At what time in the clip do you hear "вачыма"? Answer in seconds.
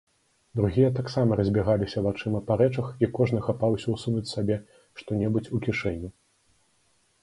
2.09-2.41